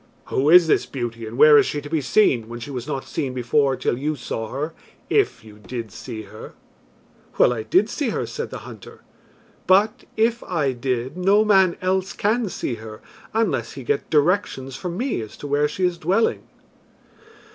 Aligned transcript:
"Who 0.29 0.49
is 0.49 0.65
this 0.65 0.87
beauty 0.87 1.27
and 1.27 1.37
where 1.37 1.59
is 1.59 1.67
she 1.67 1.79
to 1.79 1.87
be 1.87 2.01
seen, 2.01 2.49
when 2.49 2.59
she 2.59 2.71
was 2.71 2.87
not 2.87 3.05
seen 3.05 3.35
before 3.35 3.75
till 3.75 3.99
you 3.99 4.15
saw 4.15 4.47
her, 4.49 4.73
if 5.11 5.43
you 5.43 5.59
did 5.59 5.91
see 5.91 6.23
her?" 6.23 6.53
"Well, 7.37 7.53
I 7.53 7.61
did 7.61 7.87
see 7.87 8.09
her," 8.09 8.25
said 8.25 8.49
the 8.49 8.65
hunter. 8.65 9.01
"But, 9.67 10.05
if 10.17 10.41
I 10.41 10.71
did, 10.71 11.15
no 11.17 11.45
man 11.45 11.77
else 11.83 12.13
can 12.13 12.49
see 12.49 12.73
her 12.81 12.99
unless 13.31 13.73
he 13.73 13.83
get 13.83 14.09
directions 14.09 14.75
from 14.75 14.97
me 14.97 15.21
as 15.21 15.37
to 15.37 15.45
where 15.45 15.67
she 15.67 15.85
is 15.85 15.99
dwelling." 15.99 16.47